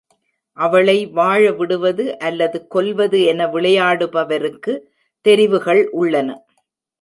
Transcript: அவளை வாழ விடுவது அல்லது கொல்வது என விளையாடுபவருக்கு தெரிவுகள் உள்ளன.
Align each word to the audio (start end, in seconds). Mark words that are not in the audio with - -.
அவளை 0.57 0.95
வாழ 1.07 1.51
விடுவது 1.51 2.05
அல்லது 2.19 2.67
கொல்வது 2.67 3.19
என 3.23 3.47
விளையாடுபவருக்கு 3.47 4.75
தெரிவுகள் 5.25 5.83
உள்ளன. 5.91 6.29